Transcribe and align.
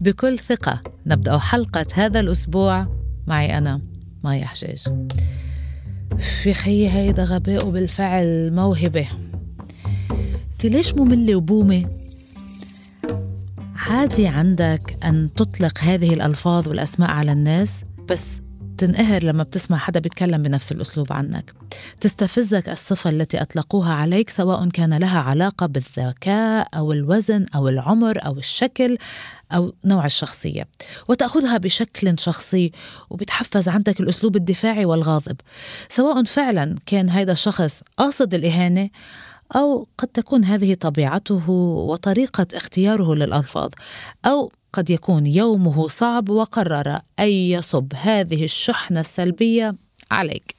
بكل 0.00 0.38
ثقة. 0.38 0.80
نبدأ 1.06 1.38
حلقة 1.38 1.86
هذا 1.94 2.20
الأسبوع 2.20 2.86
معي 3.26 3.58
أنا 3.58 3.80
مايا 4.24 4.46
حجاج. 4.46 4.78
في 6.42 6.54
خيي 6.54 6.90
هيدا 6.90 7.24
غباء 7.24 7.66
وبالفعل 7.66 8.52
موهبة. 8.52 9.06
انت 10.52 10.66
ليش 10.66 10.94
مملة 10.94 11.36
وبومة؟ 11.36 11.86
عادي 13.76 14.26
عندك 14.26 14.96
أن 15.04 15.30
تطلق 15.36 15.78
هذه 15.78 16.14
الألفاظ 16.14 16.68
والأسماء 16.68 17.10
على 17.10 17.32
الناس 17.32 17.84
بس 18.10 18.40
تنقهر 18.78 19.24
لما 19.24 19.42
بتسمع 19.42 19.78
حدا 19.78 20.00
بيتكلم 20.00 20.42
بنفس 20.42 20.72
الأسلوب 20.72 21.12
عنك. 21.12 21.54
تستفزك 22.00 22.68
الصفة 22.68 23.10
التي 23.10 23.42
أطلقوها 23.42 23.92
عليك 23.92 24.30
سواء 24.30 24.68
كان 24.68 24.94
لها 24.94 25.18
علاقة 25.20 25.66
بالذكاء 25.66 26.68
أو 26.74 26.92
الوزن 26.92 27.46
أو 27.54 27.68
العمر 27.68 28.26
أو 28.26 28.38
الشكل 28.38 28.98
أو 29.52 29.74
نوع 29.84 30.06
الشخصية. 30.06 30.68
وتأخذها 31.08 31.56
بشكل 31.56 32.18
شخصي 32.18 32.72
وبتحفز 33.10 33.68
عندك 33.68 34.00
الأسلوب 34.00 34.36
الدفاعي 34.36 34.84
والغاضب. 34.84 35.36
سواء 35.88 36.24
فعلا 36.24 36.76
كان 36.86 37.10
هذا 37.10 37.32
الشخص 37.32 37.82
قاصد 37.96 38.34
الإهانة 38.34 38.90
أو 39.56 39.86
قد 39.98 40.08
تكون 40.08 40.44
هذه 40.44 40.74
طبيعته 40.74 41.50
وطريقة 41.50 42.46
اختياره 42.54 43.14
للألفاظ. 43.14 43.70
أو 44.24 44.52
قد 44.76 44.90
يكون 44.90 45.26
يومه 45.26 45.88
صعب 45.88 46.28
وقرر 46.28 47.00
أن 47.20 47.28
يصب 47.28 47.92
هذه 47.94 48.44
الشحنة 48.44 49.00
السلبية 49.00 49.74
عليك. 50.10 50.56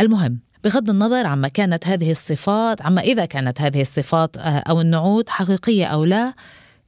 المهم 0.00 0.38
بغض 0.64 0.90
النظر 0.90 1.26
عما 1.26 1.48
كانت 1.48 1.86
هذه 1.86 2.10
الصفات 2.10 2.82
عما 2.82 3.00
إذا 3.00 3.24
كانت 3.24 3.60
هذه 3.60 3.80
الصفات 3.80 4.38
آه، 4.38 4.40
أو 4.40 4.80
النعوت 4.80 5.28
حقيقية 5.28 5.86
أو 5.86 6.04
لا 6.04 6.34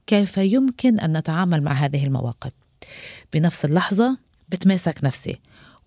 كيف 0.07 0.37
يمكن 0.37 0.99
أن 0.99 1.17
نتعامل 1.17 1.63
مع 1.63 1.71
هذه 1.71 2.05
المواقف؟ 2.05 2.51
بنفس 3.33 3.65
اللحظة 3.65 4.17
بتماسك 4.49 5.03
نفسي. 5.03 5.39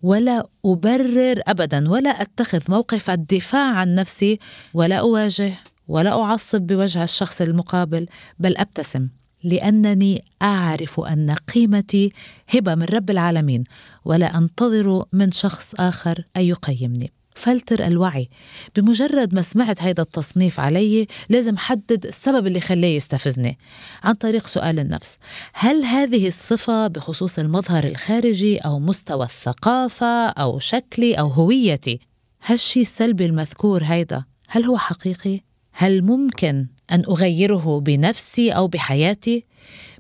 ولا 0.03 0.47
أبرر 0.65 1.41
أبدا 1.47 1.91
ولا 1.91 2.11
أتخذ 2.11 2.61
موقف 2.69 3.11
الدفاع 3.11 3.75
عن 3.75 3.95
نفسي 3.95 4.39
ولا 4.75 4.97
أواجه 4.97 5.53
ولا 5.89 6.23
أعصب 6.23 6.61
بوجه 6.61 7.05
الشخص 7.05 7.41
المقابل 7.41 8.07
بل 8.39 8.57
أبتسم. 8.57 9.09
لأنني 9.47 10.25
أعرف 10.43 11.01
أن 11.01 11.31
قيمتي 11.31 12.13
هبة 12.49 12.75
من 12.75 12.83
رب 12.83 13.11
العالمين 13.11 13.65
ولا 14.05 14.39
أنتظر 14.39 15.05
من 15.13 15.33
شخص 15.33 15.75
آخر 15.79 16.25
أن 16.37 16.43
يقيمني. 16.43 17.13
فلتر 17.35 17.87
الوعي. 17.87 18.29
بمجرد 18.77 19.35
ما 19.35 19.43
سمعت 19.43 19.83
هيدا 19.83 20.03
التصنيف 20.03 20.61
علي 20.61 21.07
لازم 21.29 21.57
حدد 21.57 22.07
السبب 22.07 22.47
اللي 22.47 22.61
خليه 22.61 22.97
يستفزني. 22.97 23.59
عن 24.03 24.15
طريق 24.15 24.47
سؤال 24.47 24.79
النفس. 24.79 25.19
هل 25.53 25.85
هذه 25.85 26.29
الصفة 26.29 26.87
بخصوص 26.87 27.39
المظهر 27.39 27.85
الخارجي 27.85 28.59
أو 28.59 28.79
مستوى 28.79 29.25
الثقافة 29.25 30.29
أو 30.29 30.59
شكلي 30.59 31.15
أو 31.15 31.29
هويتي؟ 31.29 32.01
هالشي 32.47 32.81
السلبي 32.81 33.27
المذكور 33.27 33.85
هيدا؟ 33.85 34.25
هل 34.49 34.65
هو 34.65 34.79
حقيقي؟ 34.79 35.41
هل 35.73 36.03
ممكن 36.03 36.67
أن 36.93 37.05
أغيره 37.09 37.81
بنفسي 37.81 38.51
أو 38.51 38.69
بحياتي؟ 38.69 39.45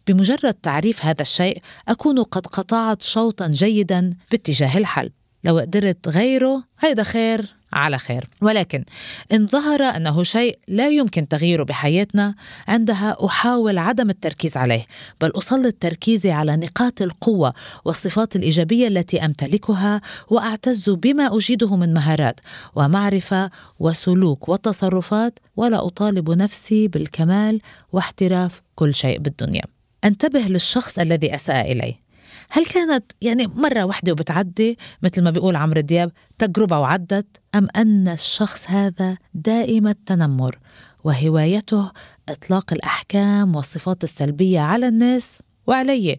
بمجرد 0.07 0.55
تعريف 0.55 1.05
هذا 1.05 1.23
الشيء 1.23 1.63
أكون 1.89 2.23
قد 2.23 2.47
قطعت 2.47 3.03
شوطا 3.03 3.49
جيدا 3.49 4.11
باتجاه 4.31 4.79
الحل. 4.79 5.11
لو 5.45 5.59
قدرت 5.59 6.09
غيره 6.09 6.65
هيدا 6.81 7.03
خير. 7.03 7.55
على 7.77 7.99
خير. 7.99 8.25
ولكن 8.43 8.85
إن 9.33 9.47
ظهر 9.47 9.83
أنه 9.83 10.23
شيء 10.23 10.59
لا 10.69 10.89
يمكن 10.89 11.29
تغييره 11.29 11.63
بحياتنا 11.65 12.35
عندها 12.69 13.17
أحاول 13.27 13.79
عدم 13.79 14.11
التركيز 14.11 14.57
عليه 14.57 14.87
بل 15.21 15.33
أسلط 15.35 15.75
تركيزي 15.81 16.31
على 16.31 16.57
نقاط 16.57 17.03
القوة 17.03 17.55
والصفات 17.85 18.37
الإيجابية 18.37 18.89
التي 18.89 19.25
أمتلكها 19.25 20.01
وأعتز 20.29 20.91
بما 20.91 21.37
أجيده 21.37 21.77
من 21.77 21.95
مهارات 21.95 22.41
ومعرفة 22.77 23.51
وسلوك 23.81 24.49
وتصرفات 24.49 25.39
ولا 25.57 25.87
أطالب 25.87 26.31
نفسي 26.31 26.89
بالكمال 26.89 27.61
واحتراف 27.93 28.63
كل 28.75 28.95
شيء 28.95 29.19
بالدنيا. 29.19 29.63
انتبه 30.05 30.41
للشخص 30.41 30.99
الذي 30.99 31.35
أساء 31.35 31.73
إليه. 31.73 32.06
هل 32.51 32.67
كانت 32.67 33.13
يعني 33.23 33.47
مرة 33.47 33.85
واحدة 33.85 34.13
وبتعدي 34.13 34.79
مثل 35.03 35.23
ما 35.23 35.31
بيقول 35.31 35.57
عمرو 35.57 35.81
دياب 35.81 36.13
تجربة 36.39 36.79
وعدت 36.79 37.27
أم 37.55 37.69
أن 37.77 38.09
الشخص 38.09 38.65
هذا 38.71 39.17
دائم 39.35 39.89
التنمر 39.89 40.59
وهوايته 41.05 41.91
إطلاق 42.29 42.73
الأحكام 42.73 43.57
والصفات 43.57 44.05
السلبية 44.05 44.61
على 44.61 44.89
الناس 44.89 45.43
وعلي؟ 45.67 46.19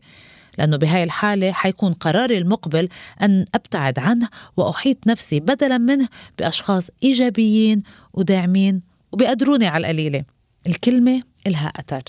لأنه 0.57 0.77
بهاي 0.77 1.03
الحالة 1.03 1.51
حيكون 1.51 1.93
قراري 1.93 2.37
المقبل 2.37 2.89
أن 3.21 3.45
أبتعد 3.55 3.99
عنه 3.99 4.29
وأحيط 4.57 5.07
نفسي 5.07 5.39
بدلا 5.39 5.77
منه 5.77 6.07
بأشخاص 6.39 6.89
إيجابيين 7.03 7.83
وداعمين 8.13 8.81
وبيقدروني 9.11 9.67
على 9.67 9.81
القليلة. 9.81 10.23
الكلمة 10.67 11.21
إلها 11.47 11.67
أثر 11.67 12.03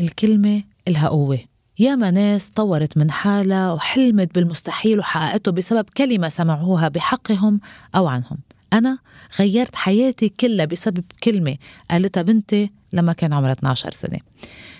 الكلمة 0.00 0.62
إلها 0.88 1.08
قوة. 1.08 1.38
ياما 1.78 2.10
ناس 2.10 2.50
طورت 2.50 2.98
من 2.98 3.10
حالها 3.10 3.72
وحلمت 3.72 4.34
بالمستحيل 4.34 4.98
وحققته 4.98 5.52
بسبب 5.52 5.84
كلمة 5.96 6.28
سمعوها 6.28 6.88
بحقهم 6.88 7.60
أو 7.94 8.06
عنهم. 8.06 8.38
أنا 8.72 8.98
غيرت 9.38 9.76
حياتي 9.76 10.28
كلها 10.28 10.64
بسبب 10.64 11.04
كلمة 11.22 11.56
قالتها 11.90 12.22
بنتي 12.22 12.70
لما 12.92 13.12
كان 13.12 13.32
عمرها 13.32 13.52
12 13.52 13.90
سنة. 13.92 14.18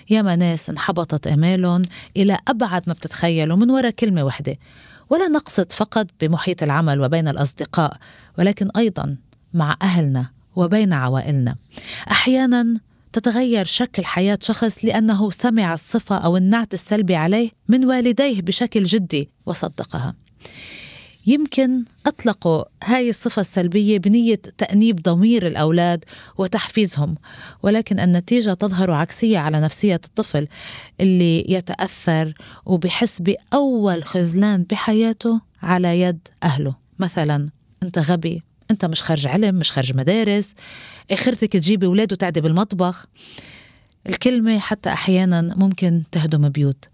ياما 0.09 0.35
ناس 0.35 0.69
انحبطت 0.69 1.27
آمالهم 1.27 1.83
إلى 2.17 2.37
أبعد 2.47 2.83
ما 2.87 2.93
بتتخيلوا 2.93 3.57
من 3.57 3.71
وراء 3.71 3.91
كلمة 3.91 4.23
وحدة. 4.23 4.55
ولا 5.09 5.27
نقصد 5.27 5.71
فقط 5.71 6.07
بمحيط 6.21 6.63
العمل 6.63 7.01
وبين 7.01 7.27
الأصدقاء 7.27 7.97
ولكن 8.39 8.69
أيضا 8.77 9.17
مع 9.53 9.77
أهلنا 9.81 10.25
وبين 10.55 10.93
عوائلنا. 10.93 11.55
أحيانا 12.11 12.79
تتغير 13.15 13.65
شكل 13.65 14.05
حياة 14.05 14.39
شخص 14.41 14.85
لأنه 14.85 15.31
سمع 15.31 15.73
الصفة 15.73 16.17
أو 16.17 16.37
النعت 16.37 16.73
السلبي 16.73 17.15
عليه 17.15 17.49
من 17.67 17.85
والديه 17.85 18.41
بشكل 18.41 18.83
جدي 18.83 19.29
وصدقها. 19.45 20.15
يمكن 21.27 21.85
أطلقوا 22.05 22.63
هاي 22.83 23.09
الصفة 23.09 23.39
السلبية 23.39 23.97
بنية 23.97 24.35
تأنيب 24.35 25.01
ضمير 25.01 25.47
الأولاد 25.47 26.05
وتحفيزهم 26.37 27.15
ولكن 27.63 27.99
النتيجة 27.99 28.53
تظهر 28.53 28.91
عكسية 28.91 29.37
على 29.37 29.59
نفسية 29.59 30.01
الطفل 30.05 30.47
اللي 31.01 31.51
يتأثر 31.51 32.33
وبحس 32.65 33.21
بأول 33.21 34.03
خذلان 34.03 34.63
بحياته 34.63 35.41
على 35.61 36.01
يد 36.01 36.27
أهله. 36.43 36.75
مثلا 36.99 37.49
أنت 37.83 37.99
غبي 37.99 38.41
أنت 38.71 38.85
مش 38.85 39.01
خارج 39.01 39.27
علم 39.27 39.55
مش 39.55 39.71
خارج 39.71 39.97
مدارس 39.97 40.53
آخرتك 41.11 41.53
تجيبي 41.53 41.85
أولاد 41.85 42.13
وتعدي 42.13 42.41
بالمطبخ. 42.41 43.05
الكلمة 44.09 44.59
حتى 44.59 44.89
أحيانا 44.89 45.41
ممكن 45.41 46.03
تهدم 46.11 46.49
بيوت. 46.49 46.85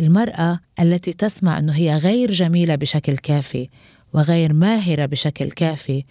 المرأة 0.00 0.60
التي 0.80 1.12
تسمع 1.12 1.58
إنه 1.58 1.72
هي 1.72 1.96
غير 1.96 2.32
جميلة 2.32 2.74
بشكل 2.74 3.16
كافي 3.16 3.68
وغير 4.12 4.52
ماهرة 4.52 5.06
بشكل 5.06 5.50
كافي 5.50 6.04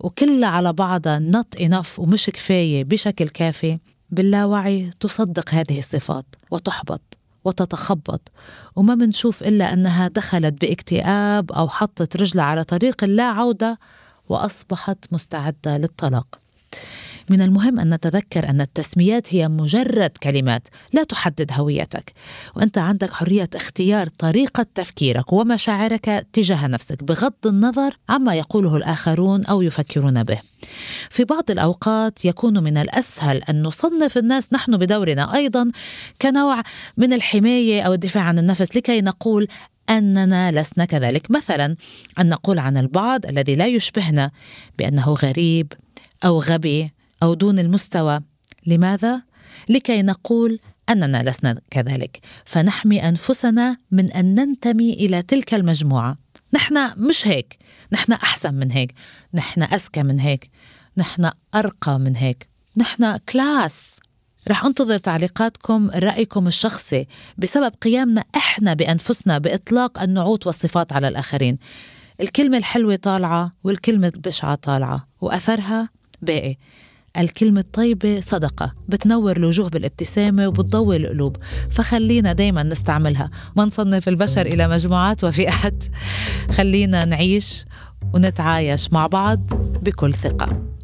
وكلها 0.00 0.48
على 0.48 0.72
بعضها 0.72 1.18
نط 1.18 1.56
انف 1.60 1.98
ومش 1.98 2.26
كفاية 2.26 2.84
بشكل 2.84 3.28
كافي 3.28 3.78
باللاوعي 4.10 4.90
تصدق 5.00 5.54
هذه 5.54 5.78
الصفات 5.78 6.26
وتحبط 6.50 7.18
وتتخبط. 7.44 8.32
وما 8.76 8.94
منشوف 8.94 9.42
إلا 9.42 9.72
أنها 9.72 10.08
دخلت 10.08 10.60
باكتئاب 10.60 11.52
أو 11.52 11.68
حطت 11.68 12.16
رجلها 12.16 12.44
على 12.44 12.64
طريق 12.64 13.04
لا 13.04 13.24
عودة 13.24 13.78
وأصبحت 14.30 14.98
مستعدة 15.12 15.78
للطلاق. 15.78 16.40
من 17.30 17.42
المهم 17.42 17.80
أن 17.80 17.94
نتذكر 17.94 18.48
أن 18.48 18.60
التسميات 18.60 19.34
هي 19.34 19.48
مجرد 19.48 20.10
كلمات 20.22 20.68
لا 20.92 21.04
تحدد 21.04 21.50
هويتك. 21.52 22.12
وأنت 22.56 22.78
عندك 22.78 23.12
حرية 23.12 23.48
اختيار 23.54 24.06
طريقة 24.06 24.66
تفكيرك 24.74 25.32
ومشاعرك 25.32 26.26
تجاه 26.32 26.66
نفسك 26.66 27.04
بغض 27.04 27.46
النظر 27.46 27.96
عما 28.08 28.34
يقوله 28.34 28.76
الآخرون 28.76 29.44
أو 29.44 29.62
يفكرون 29.62 30.22
به. 30.22 30.40
في 31.10 31.24
بعض 31.24 31.50
الأوقات 31.50 32.24
يكون 32.24 32.62
من 32.62 32.76
الأسهل 32.76 33.36
أن 33.36 33.62
نصنف 33.62 34.18
الناس 34.18 34.52
نحن 34.52 34.76
بدورنا. 34.76 35.34
أيضا 35.34 35.70
كنوع 36.22 36.62
من 36.96 37.12
الحماية 37.12 37.82
أو 37.82 37.92
الدفاع 37.92 38.22
عن 38.22 38.38
النفس 38.38 38.76
لكي 38.76 39.00
نقول 39.00 39.48
أننا 39.90 40.60
لسنا 40.60 40.84
كذلك. 40.84 41.30
مثلا 41.30 41.76
أن 42.20 42.28
نقول 42.28 42.58
عن 42.58 42.76
البعض 42.76 43.26
الذي 43.26 43.56
لا 43.56 43.66
يشبهنا 43.66 44.30
بأنه 44.78 45.12
غريب 45.12 45.72
أو 46.24 46.40
غبي 46.40 46.92
أو 47.22 47.34
دون 47.34 47.58
المستوى. 47.58 48.20
لماذا؟ 48.66 49.22
لكي 49.68 50.02
نقول 50.02 50.60
أننا 50.88 51.30
لسنا 51.30 51.60
كذلك. 51.70 52.20
فنحمي 52.44 53.08
أنفسنا 53.08 53.76
من 53.90 54.12
أن 54.12 54.34
ننتمي 54.34 54.92
إلى 54.92 55.22
تلك 55.22 55.54
المجموعة. 55.54 56.18
نحن 56.52 56.90
مش 56.96 57.26
هيك. 57.26 57.58
نحن 57.92 58.12
أحسن 58.12 58.54
من 58.54 58.70
هيك. 58.70 58.94
نحن 59.34 59.62
اذكى 59.62 60.02
من 60.02 60.20
هيك. 60.20 60.50
نحن 60.96 61.30
أرقى 61.54 61.98
من 61.98 62.16
هيك. 62.16 62.48
نحن 62.76 63.16
كلاس 63.16 64.00
رح 64.48 64.64
أنتظر 64.64 64.98
تعليقاتكم 64.98 65.90
رأيكم 65.94 66.48
الشخصي 66.48 67.06
بسبب 67.38 67.72
قيامنا 67.82 68.24
إحنا 68.36 68.74
بأنفسنا 68.74 69.38
بإطلاق 69.38 70.02
النعوت 70.02 70.46
والصفات 70.46 70.92
على 70.92 71.08
الآخرين. 71.08 71.58
الكلمة 72.20 72.58
الحلوة 72.58 72.96
طالعة 72.96 73.50
والكلمة 73.64 74.12
البشعة 74.14 74.54
طالعة 74.54 75.08
وأثرها 75.20 75.88
باقي. 76.22 76.56
الكلمة 77.18 77.60
الطيبة 77.60 78.20
صدقة 78.20 78.74
بتنور 78.88 79.36
الوجوه 79.36 79.68
بالابتسامة 79.68 80.48
وبتضوي 80.48 80.96
القلوب 80.96 81.36
فخلينا 81.70 82.32
دايما 82.32 82.62
نستعملها. 82.62 83.30
ما 83.56 83.64
نصنف 83.64 84.08
البشر 84.08 84.46
إلى 84.46 84.68
مجموعات 84.68 85.24
وفئات. 85.24 85.84
خلينا 86.52 87.04
نعيش 87.04 87.64
ونتعايش 88.14 88.92
مع 88.92 89.06
بعض 89.06 89.40
بكل 89.82 90.14
ثقة. 90.14 90.79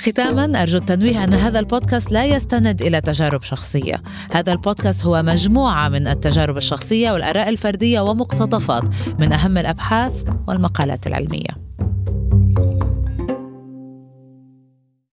ختاما 0.00 0.62
أرجو 0.62 0.78
التنويه 0.78 1.24
أن 1.24 1.34
هذا 1.34 1.58
البودكاست 1.58 2.12
لا 2.12 2.24
يستند 2.24 2.82
إلى 2.82 3.00
تجارب 3.00 3.42
شخصية. 3.42 4.02
هذا 4.32 4.52
البودكاست 4.52 5.04
هو 5.04 5.22
مجموعة 5.22 5.88
من 5.88 6.06
التجارب 6.06 6.56
الشخصية 6.56 7.12
والآراء 7.12 7.48
الفردية 7.48 8.00
ومقتطفات 8.00 8.84
من 9.18 9.32
أهم 9.32 9.58
الأبحاث 9.58 10.24
والمقالات 10.48 11.06
العلمية. 11.06 11.69